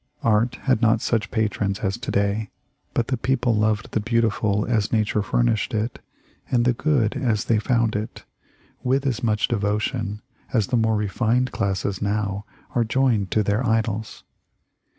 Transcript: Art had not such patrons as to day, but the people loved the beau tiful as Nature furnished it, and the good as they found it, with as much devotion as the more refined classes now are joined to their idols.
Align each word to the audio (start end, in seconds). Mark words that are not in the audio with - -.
Art 0.23 0.55
had 0.63 0.81
not 0.81 0.99
such 0.99 1.29
patrons 1.29 1.81
as 1.81 1.95
to 1.99 2.09
day, 2.09 2.49
but 2.95 3.09
the 3.09 3.17
people 3.17 3.53
loved 3.55 3.91
the 3.91 3.99
beau 3.99 4.21
tiful 4.21 4.65
as 4.67 4.91
Nature 4.91 5.21
furnished 5.21 5.75
it, 5.75 5.99
and 6.49 6.65
the 6.65 6.73
good 6.73 7.15
as 7.15 7.45
they 7.45 7.59
found 7.59 7.95
it, 7.95 8.25
with 8.81 9.05
as 9.05 9.21
much 9.21 9.47
devotion 9.47 10.23
as 10.51 10.65
the 10.69 10.75
more 10.75 10.95
refined 10.95 11.51
classes 11.51 12.01
now 12.01 12.45
are 12.73 12.83
joined 12.83 13.29
to 13.29 13.43
their 13.43 13.63
idols. 13.63 14.23